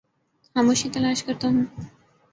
خاموشی 0.55 0.87
تلاش 0.93 1.19
کرتا 1.25 1.47
ہوں 1.47 1.65